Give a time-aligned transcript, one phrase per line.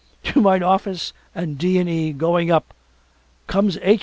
[0.23, 1.79] To mine office and D.
[1.79, 2.11] & E.
[2.11, 2.73] going up
[3.45, 3.99] comes H.